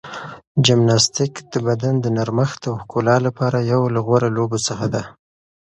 [0.65, 5.03] جمناستیک د بدن د نرمښت او ښکلا لپاره یو له غوره لوبو څخه ده.